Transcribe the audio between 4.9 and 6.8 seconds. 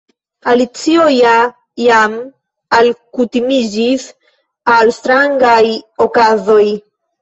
strangaj okazoj.